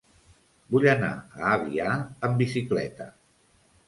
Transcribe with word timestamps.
Vull 0.75 0.85
anar 0.93 1.09
a 1.17 1.51
Avià 1.57 1.91
amb 2.29 2.39
bicicleta. 2.43 3.07